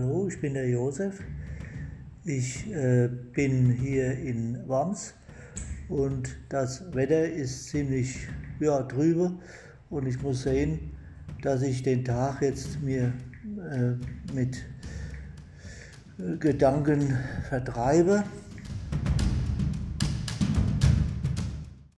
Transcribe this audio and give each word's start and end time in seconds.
Hallo, 0.00 0.28
ich 0.28 0.40
bin 0.40 0.54
der 0.54 0.68
Josef. 0.68 1.24
Ich 2.24 2.72
äh, 2.72 3.08
bin 3.08 3.68
hier 3.68 4.16
in 4.16 4.68
Worms 4.68 5.12
und 5.88 6.36
das 6.48 6.94
Wetter 6.94 7.28
ist 7.28 7.66
ziemlich 7.70 8.28
ja, 8.60 8.80
trübe 8.82 9.32
und 9.90 10.06
ich 10.06 10.22
muss 10.22 10.44
sehen, 10.44 10.92
dass 11.42 11.62
ich 11.62 11.82
den 11.82 12.04
Tag 12.04 12.42
jetzt 12.42 12.80
mir 12.80 13.12
äh, 13.72 14.32
mit 14.32 14.64
äh, 16.18 16.36
Gedanken 16.36 17.18
vertreibe 17.48 18.22